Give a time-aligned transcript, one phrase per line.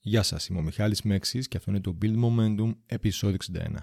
[0.00, 3.74] Γεια σας, είμαι ο Μιχάλης Μέξης και αυτό είναι το Build Momentum επεισόδιο 61.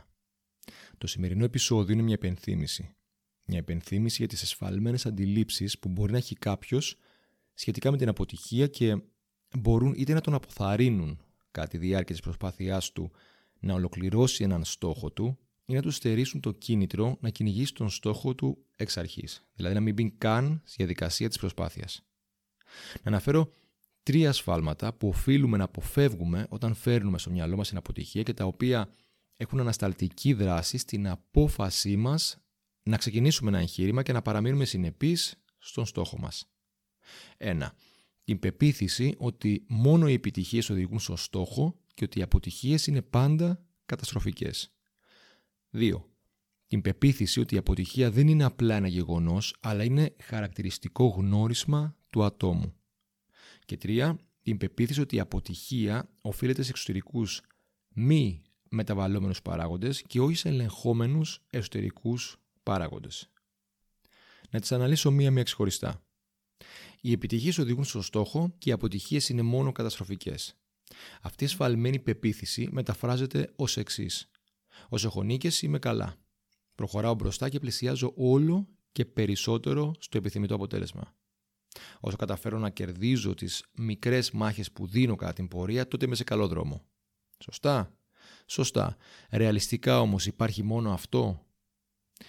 [0.97, 2.95] Το σημερινό επεισόδιο είναι μια επενθύμηση.
[3.45, 6.97] Μια επενθύμηση για τις εσφαλμένες αντιλήψεις που μπορεί να έχει κάποιος
[7.53, 9.01] σχετικά με την αποτυχία και
[9.57, 11.19] μπορούν είτε να τον αποθαρρύνουν
[11.51, 13.11] κατά τη διάρκεια της προσπάθειάς του
[13.59, 18.35] να ολοκληρώσει έναν στόχο του ή να του στερήσουν το κίνητρο να κυνηγήσει τον στόχο
[18.35, 22.05] του εξ αρχής, δηλαδή να μην μπει καν στη διαδικασία της προσπάθειας.
[23.03, 23.51] Να αναφέρω
[24.05, 28.45] τρία ασφάλματα που οφείλουμε να αποφεύγουμε όταν φέρνουμε στο μυαλό μας την αποτυχία και τα
[28.45, 28.89] οποία
[29.37, 32.37] έχουν ανασταλτική δράση στην απόφασή μας
[32.83, 36.49] να ξεκινήσουμε ένα εγχείρημα και να παραμείνουμε συνεπείς στον στόχο μας.
[37.37, 37.67] 1.
[38.23, 43.65] Την πεποίθηση ότι μόνο οι επιτυχίες οδηγούν στο στόχο και ότι οι αποτυχίες είναι πάντα
[43.85, 44.73] καταστροφικές.
[45.71, 46.03] 2.
[46.67, 52.23] Την πεποίθηση ότι η αποτυχία δεν είναι απλά ένα γεγονός, αλλά είναι χαρακτηριστικό γνώρισμα του
[52.23, 52.73] ατόμου.
[53.65, 57.41] Και τρία, την πεποίθηση ότι η αποτυχία οφείλεται σε εξωτερικούς
[57.93, 63.29] μη μεταβαλλόμενους παράγοντες και όχι σε ελεγχόμενους εσωτερικούς παράγοντες.
[64.49, 66.05] Να τις αναλύσω μία-μία ξεχωριστά.
[67.01, 70.55] Οι επιτυχίες οδηγούν στο στόχο και οι αποτυχίες είναι μόνο καταστροφικές.
[71.21, 74.29] Αυτή η ασφαλμένη πεποίθηση μεταφράζεται ως εξής.
[74.89, 76.15] Όσο έχω νίκες είμαι καλά.
[76.75, 81.13] Προχωράω μπροστά και πλησιάζω όλο και περισσότερο στο επιθυμητό αποτέλεσμα.
[81.99, 86.23] Όσο καταφέρω να κερδίζω τις μικρές μάχες που δίνω κατά την πορεία, τότε είμαι σε
[86.23, 86.81] καλό δρόμο.
[87.43, 87.93] Σωστά.
[88.47, 88.97] Σωστά.
[89.31, 91.45] Ρεαλιστικά όμως υπάρχει μόνο αυτό.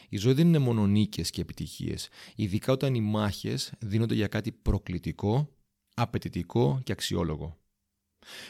[0.09, 4.53] Η ζωή δεν είναι μόνο νίκες και επιτυχίες, ειδικά όταν οι μάχες δίνονται για κάτι
[4.53, 5.57] προκλητικό,
[5.95, 7.59] απαιτητικό και αξιόλογο.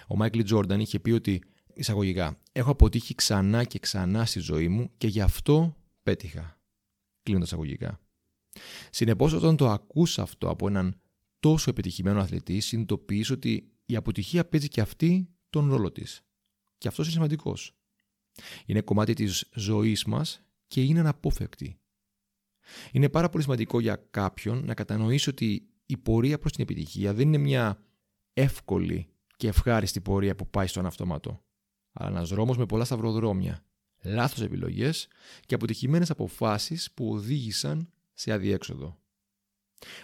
[0.07, 1.43] Ο Μάικλ Τζόρνταν είχε πει ότι,
[1.75, 6.61] εισαγωγικά, έχω αποτύχει ξανά και ξανά στη ζωή μου και γι' αυτό πέτυχα.
[7.23, 8.01] Κλείνοντας εισαγωγικά.
[8.91, 11.01] Συνεπώς όταν το ακούς αυτό από έναν
[11.41, 16.23] τόσο επιτυχημένο αθλητή συνειδητοποιείς ότι η αποτυχία παίζει και αυτή τον ρόλο της.
[16.79, 17.77] Και αυτός είναι σημαντικός.
[18.67, 21.79] Είναι κομμάτι της ζωής μας και είναι αναπόφευκτη.
[22.93, 27.27] Είναι πάρα πολύ σημαντικό για κάποιον να κατανοήσει ότι η πορεία προς την επιτυχία δεν
[27.27, 27.83] είναι μια
[28.33, 31.45] εύκολη και ευχάριστη πορεία που πάει στον αυτόματο,
[31.93, 33.65] αλλά ένας δρόμος με πολλά σταυροδρόμια,
[34.03, 35.09] λάθος επιλογές
[35.47, 38.99] και αποτυχημένες αποφάσεις που οδήγησαν σε αδιέξοδο.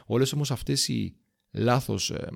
[0.07, 1.17] Όλες όμως αυτές οι
[1.51, 2.29] λάθος ε,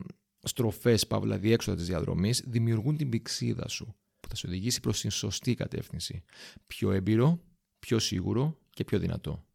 [0.43, 5.11] στροφές, παύλα διέξοδα της διαδρομής, δημιουργούν την πηξίδα σου που θα σε οδηγήσει προς την
[5.11, 6.23] σωστή κατεύθυνση.
[6.67, 7.41] Πιο έμπειρο,
[7.79, 9.47] πιο σίγουρο και πιο δυνατό.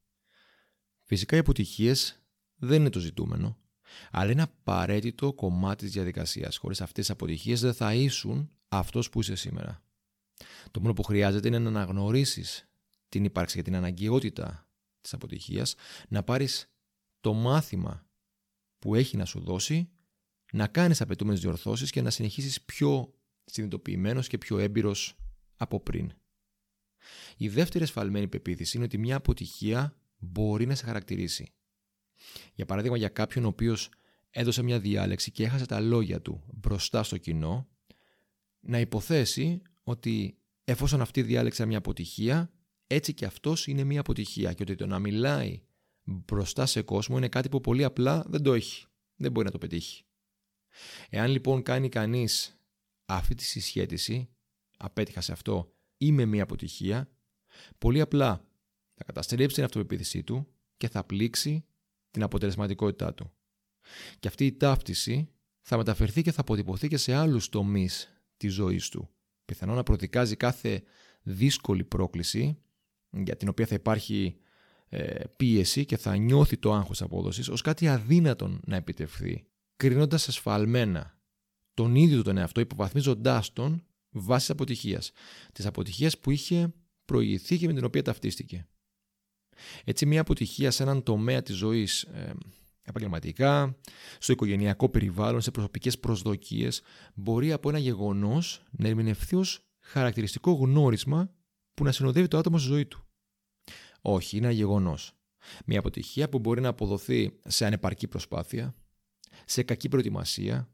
[1.04, 2.24] Φυσικά οι αποτυχίες
[2.56, 3.58] δεν είναι το ζητούμενο,
[4.12, 6.58] αλλά είναι απαραίτητο κομμάτι της διαδικασίας.
[6.58, 9.84] Χωρίς αυτές τις αποτυχίες δεν θα ήσουν αυτός που είσαι σήμερα.
[10.72, 12.70] Το μόνο που χρειάζεται είναι να αναγνωρίσεις
[13.10, 14.71] την ύπαρξη και την αναγκαιότητα
[15.02, 15.76] της αποτυχίας,
[16.08, 16.72] να πάρεις
[17.20, 18.06] το μάθημα
[18.80, 19.90] που έχει να σου δώσει,
[20.52, 23.14] να κάνεις απαιτούμενες διορθώσεις και να συνεχίσεις πιο
[23.46, 25.16] συνειδητοποιημένος και πιο έμπειρος
[25.56, 26.14] από πριν.
[27.38, 31.54] Η δεύτερη ασφαλμένη πεποίθηση είναι ότι μια αποτυχία μπορεί να σε χαρακτηρίσει.
[32.54, 33.90] Για παράδειγμα, για κάποιον ο οποίος
[34.30, 37.68] έδωσε μια διάλεξη και έχασε τα λόγια του μπροστά στο κοινό,
[38.60, 42.52] να υποθέσει ότι εφόσον αυτή διάλεξε μια αποτυχία,
[42.94, 45.64] έτσι και αυτός είναι μια αποτυχία και ότι το να μιλάει
[46.04, 48.86] μπροστά σε κόσμο είναι κάτι που πολύ απλά δεν το έχει.
[49.16, 50.04] Δεν μπορεί να το πετύχει.
[51.10, 52.60] Εάν λοιπόν κάνει κανείς
[53.06, 54.30] αυτή τη συσχέτιση,
[54.78, 57.10] απέτυχα σε αυτό, είμαι μια αποτυχία,
[57.78, 58.46] πολύ απλά
[58.94, 60.48] θα καταστρέψει την αυτοπεποίθησή του
[60.78, 61.66] και θα πλήξει
[62.12, 63.32] την αποτελεσματικότητά του.
[64.20, 65.30] Και αυτή η ταύτιση
[65.62, 69.10] θα μεταφερθεί και θα αποτυπωθεί και σε άλλους τομείς της ζωής του.
[69.46, 70.84] Πιθανόν να προδικάζει κάθε
[71.22, 72.62] δύσκολη πρόκληση
[73.12, 74.36] για την οποία θα υπάρχει
[74.90, 79.44] ε, πίεση και θα νιώθει το άγχος απόδοσης ως κάτι αδύνατον να επιτευχθεί,
[79.76, 81.20] κρίνοντας ασφαλμένα
[81.74, 85.12] τον ίδιο τον εαυτό, υποβαθμίζοντάς τον βάσει της αποτυχίας.
[85.54, 86.74] Της αποτυχίας που είχε
[87.06, 88.68] προηγηθεί και με την οποία ταυτίστηκε.
[89.84, 92.34] Έτσι μια αποτυχία σε έναν τομέα της ζωής ε,
[92.82, 93.78] επαγγελματικά,
[94.20, 96.82] στο οικογενειακό περιβάλλον, σε προσωπικές προσδοκίες,
[97.14, 101.32] μπορεί από ένα γεγονός να ερμηνευθεί ως χαρακτηριστικό γνώρισμα
[101.82, 103.06] που να συνοδεύει το άτομο στη ζωή του.
[104.02, 104.98] Όχι, είναι ένα γεγονό.
[105.66, 108.76] Μια αποτυχία που μπορεί να αποδοθεί σε ανεπαρκή προσπάθεια,
[109.46, 110.70] σε κακή προετοιμασία,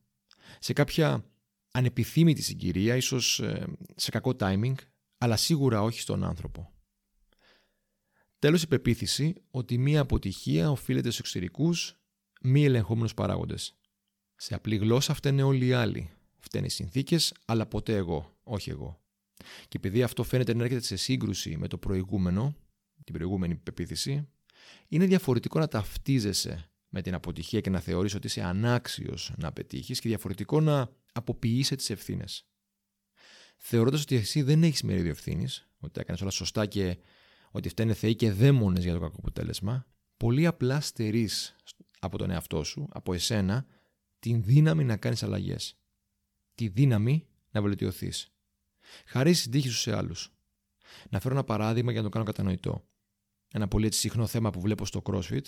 [0.59, 1.25] σε κάποια
[1.71, 4.73] ανεπιθύμητη συγκυρία, ίσως ε, σε κακό timing,
[5.17, 6.73] αλλά σίγουρα όχι στον άνθρωπο.
[8.39, 11.99] Τέλος η πεποίθηση ότι μία αποτυχία οφείλεται σε εξωτερικούς,
[12.41, 13.75] μη ελεγχόμενους παράγοντες.
[14.35, 16.09] Σε απλή γλώσσα φταίνε όλοι οι άλλοι.
[16.39, 19.01] Φταίνε οι συνθήκες, αλλά ποτέ εγώ, όχι εγώ.
[19.67, 22.55] Και επειδή αυτό φαίνεται να έρχεται σε σύγκρουση με το προηγούμενο,
[23.03, 24.27] την προηγούμενη πεποίθηση,
[24.87, 29.99] είναι διαφορετικό να ταυτίζεσαι με την αποτυχία και να θεωρείς ότι είσαι ανάξιος να πετύχεις
[29.99, 32.47] και διαφορετικό να αποποιείσαι τις ευθύνες.
[33.57, 36.97] θεωρώντας ότι εσύ δεν έχεις μερίδιο ευθύνης, ότι έκανες όλα σωστά και
[37.51, 41.55] ότι φταίνε θεοί και δαίμονες για το κακό αποτέλεσμα, πολύ απλά στερείς
[41.99, 43.65] από τον εαυτό σου, από εσένα,
[44.19, 45.77] την δύναμη να κάνεις αλλαγές.
[46.55, 48.31] Τη δύναμη να βελτιωθείς.
[49.05, 50.31] Χαρίσει την τύχη σου σε άλλους.
[51.09, 52.87] Να φέρω ένα παράδειγμα για να το κάνω κατανοητό.
[53.53, 55.45] Ένα πολύ έτσι συχνό θέμα που βλέπω στο CrossFit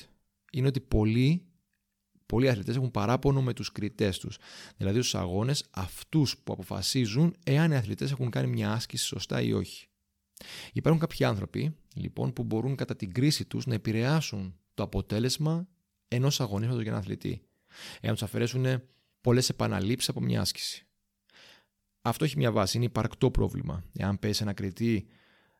[0.52, 1.46] είναι ότι πολλοί,
[2.26, 4.38] πολλοί αθλητές έχουν παράπονο με τους κριτές τους.
[4.78, 9.54] Δηλαδή στους αγώνες αυτούς που αποφασίζουν εάν οι αθλητές έχουν κάνει μια άσκηση σωστά ή
[9.54, 9.88] όχι.
[10.74, 15.68] Υπάρχουν κάποιοι άνθρωποι λοιπόν που μπορούν κατά την κρίση τους να επηρεάσουν το αποτέλεσμα
[16.08, 17.42] ενός αγωνίσματος για έναν αθλητή.
[18.02, 18.84] Εάν τους αφαιρέσουν
[19.22, 20.88] πολλές επαναλήψεις από μια άσκηση.
[22.02, 23.84] Αυτό έχει μια βάση, είναι υπαρκτό πρόβλημα.
[23.94, 25.08] Εάν πέσει ένα κριτή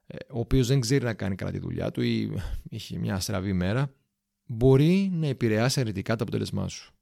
[0.08, 3.54] ε, ο οποίος δεν ξέρει να κάνει καλά τη δουλειά του ή έχει μια στραβή
[3.54, 3.94] μέρα,
[4.46, 6.94] μπορεί να επηρεάσει αρνητικά το αποτέλεσμά σου.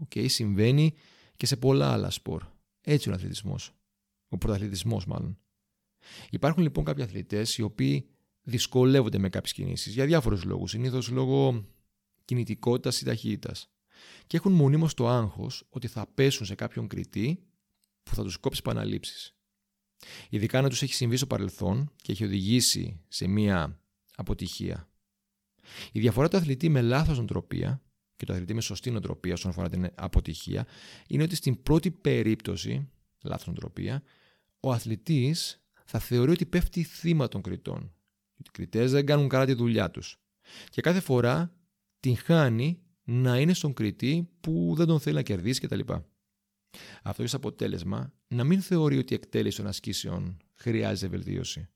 [0.00, 0.94] Okay, συμβαίνει
[1.36, 2.42] και σε πολλά άλλα σπορ.
[2.80, 3.74] Έτσι ο αθλητισμός.
[4.28, 5.38] Ο πρωταθλητισμός μάλλον.
[6.30, 8.08] Υπάρχουν λοιπόν κάποιοι αθλητές οι οποίοι
[8.42, 10.70] δυσκολεύονται με κάποιες κινήσεις για διάφορους λόγους.
[10.70, 11.64] Συνήθως λόγω
[12.24, 13.70] κινητικότητας ή ταχύτητας.
[14.26, 17.42] Και έχουν μονίμως το άγχος ότι θα πέσουν σε κάποιον κριτή
[18.10, 19.34] που θα τους κόψεις επαναλήψεις.
[20.28, 23.80] Ειδικά να τους έχει συμβεί στο παρελθόν και έχει οδηγήσει σε μία
[24.14, 24.88] αποτυχία.
[25.92, 27.82] Η διαφορά του αθλητή με λάθος νοοτροπία
[28.16, 30.66] και του αθλητή με σωστή νοοτροπία όσον αφορά την αποτυχία
[31.08, 32.88] είναι ότι στην πρώτη περίπτωση,
[33.22, 34.02] λάθος νοοτροπία,
[34.60, 37.94] ο αθλητής θα θεωρεί ότι πέφτει θύμα των κριτών.
[38.36, 40.20] Οι κριτές δεν κάνουν καλά τη δουλειά τους.
[40.68, 41.54] Και κάθε φορά
[42.00, 45.80] την χάνει να είναι στον κριτή που δεν τον θέλει να κερδίσει κτλ.
[47.02, 51.68] Αυτό έχει αποτέλεσμα να μην θεωρεί ότι η εκτέλεση των ασκήσεων χρειάζεται βελτίωση.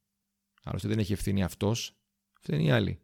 [0.62, 1.96] Άλλωστε δεν έχει ευθύνη αυτός,
[2.40, 2.98] φταίνει οι άλλοι.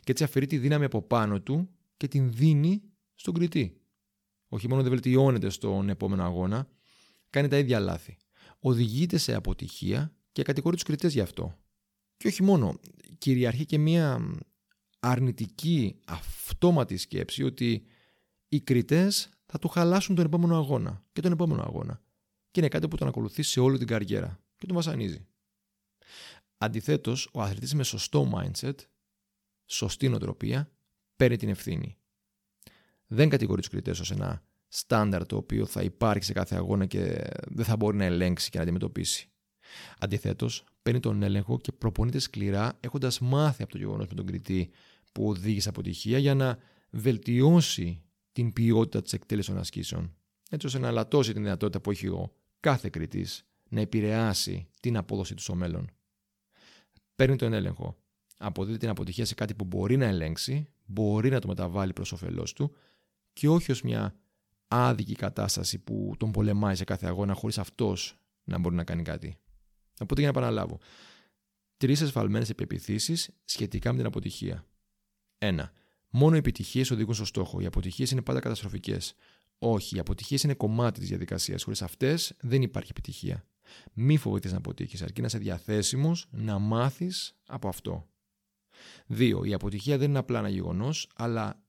[0.00, 2.82] Και έτσι αφαιρεί τη δύναμη από πάνω του και την δίνει
[3.14, 3.80] στον κριτή.
[4.48, 6.68] Όχι μόνο δεν βελτιώνεται στον επόμενο αγώνα,
[7.30, 8.16] κάνει τα ίδια λάθη.
[8.58, 11.58] Οδηγείται σε αποτυχία και κατηγορεί τους κριτές γι' αυτό.
[12.16, 12.80] Και όχι μόνο,
[13.18, 14.34] κυριαρχεί και μια
[15.00, 17.84] αρνητική αυτόματη σκέψη ότι
[18.48, 22.02] οι κριτές θα του χαλάσουν τον επόμενο αγώνα και τον επόμενο αγώνα.
[22.50, 25.26] Και είναι κάτι που τον ακολουθεί σε όλη την καριέρα και τον βασανίζει.
[26.58, 28.74] Αντιθέτως, ο αθλητής με σωστό mindset,
[29.66, 30.70] σωστή νοοτροπία,
[31.16, 31.96] παίρνει την ευθύνη.
[33.06, 37.30] Δεν κατηγορείς του κριτές ως ένα στάνταρ το οποίο θα υπάρχει σε κάθε αγώνα και
[37.46, 39.30] δεν θα μπορεί να ελέγξει και να αντιμετωπίσει.
[39.98, 44.70] Αντιθέτως, παίρνει τον έλεγχο και προπονείται σκληρά έχοντας μάθει από το γεγονός με τον κριτή
[45.12, 46.58] που οδήγησε αποτυχία για να
[46.90, 50.14] βελτιώσει την ποιότητα της εκτέλεσης των ασκήσεων,
[50.50, 55.34] έτσι ώστε να λατώσει την δυνατότητα που έχει ο κάθε κριτής να επηρεάσει την απόδοση
[55.34, 55.90] του στο μέλλον.
[57.16, 57.96] Παίρνει τον έλεγχο.
[58.38, 62.52] Αποδίδει την αποτυχία σε κάτι που μπορεί να ελέγξει, μπορεί να το μεταβάλει προς όφελός
[62.52, 62.76] του
[63.32, 64.14] και όχι ως μια
[64.68, 69.36] άδικη κατάσταση που τον πολεμάει σε κάθε αγώνα χωρίς αυτός να μπορεί να κάνει κάτι.
[70.00, 70.78] Οπότε για να επαναλάβω.
[71.76, 74.64] Τρεις ασφαλμένε επιπιθήσει σχετικά με την αποτυχία.
[75.38, 75.70] 1.
[76.10, 77.60] Μόνο οι επιτυχίες οδηγούν στο στόχο.
[77.60, 79.14] Οι αποτυχίες είναι πάντα καταστροφικές.
[79.58, 81.62] Όχι, οι αποτυχίες είναι κομμάτι της διαδικασίας.
[81.62, 83.44] Χωρίς αυτές δεν υπάρχει επιτυχία.
[83.92, 88.08] Μη φοβηθείς να αποτύχεις, αρκεί να είσαι διαθέσιμος να μάθεις από αυτό.
[89.06, 89.44] 2.
[89.44, 91.62] Η αποτυχία δεν είναι απλά ένα γεγονός, αλλά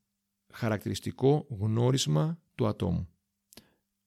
[0.53, 3.07] χαρακτηριστικό γνώρισμα του ατόμου.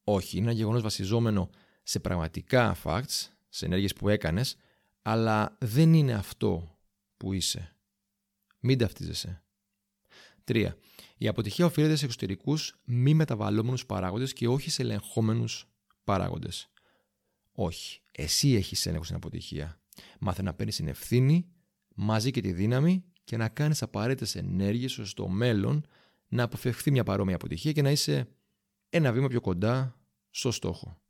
[0.05, 1.51] Όχι, είναι ένα γεγονός βασιζόμενο
[1.83, 4.57] σε πραγματικά facts, σε ενέργειες που έκανες,
[5.03, 6.79] αλλά δεν είναι αυτό
[7.17, 7.77] που είσαι.
[8.61, 9.44] Μην ταυτίζεσαι.
[10.45, 10.69] 3.
[11.17, 15.67] Η αποτυχία οφείλεται σε εξωτερικούς μη μεταβαλλόμενους παράγοντες και όχι σε ελεγχόμενους
[16.05, 16.71] παράγοντες.
[17.53, 18.01] Όχι.
[18.11, 19.81] Εσύ έχεις έλεγχο στην αποτυχία.
[20.21, 21.49] Μάθε να παίρνεις την ευθύνη
[21.95, 25.87] μαζί και τη δύναμη και να κάνεις απαραίτητες ενέργειες ώστε στο μέλλον
[26.29, 28.29] να αποφευχθεί μια παρόμοια αποτυχία και να είσαι
[28.89, 29.99] ένα βήμα πιο κοντά
[30.31, 31.03] στο στόχο.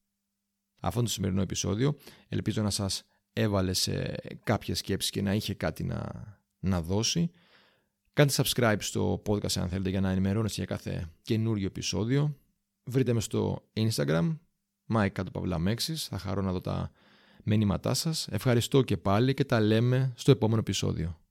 [0.80, 1.96] Αυτό είναι το σημερινό επεισόδιο.
[2.28, 4.14] Ελπίζω να σας έβαλε σε
[4.44, 6.10] κάποιες σκέψεις και να είχε κάτι να,
[6.58, 7.30] να δώσει.
[8.14, 12.36] Κάντε subscribe στο podcast αν θέλετε για να ενημερώνεστε για κάθε καινούριο επεισόδιο.
[12.84, 14.38] Βρείτε με στο Instagram,
[14.94, 15.08] Mike
[15.96, 16.90] Θα χαρώ να δω τα
[17.44, 18.28] μηνύματά σας.
[18.30, 21.23] Ευχαριστώ και πάλι και τα λέμε στο επόμενο επεισόδιο.